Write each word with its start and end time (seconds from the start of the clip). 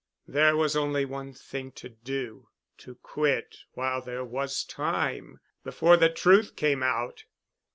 There 0.27 0.57
was 0.57 0.75
only 0.75 1.05
one 1.05 1.31
thing 1.31 1.71
to 1.73 1.87
do—to 1.87 2.95
quit 3.03 3.57
while 3.73 4.01
there 4.01 4.25
was 4.25 4.63
time—before 4.63 5.95
the 5.95 6.09
truth 6.09 6.55
came 6.55 6.81
out. 6.81 7.25